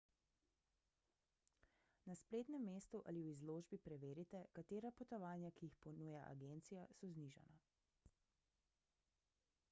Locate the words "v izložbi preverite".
3.25-4.41